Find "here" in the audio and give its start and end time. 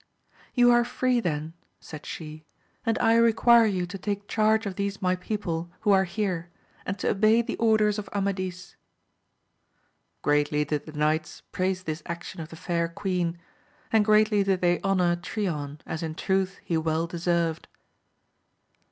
6.05-6.49